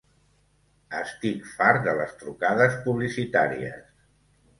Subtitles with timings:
[0.99, 3.93] Estic fart de les trucades publicitàries.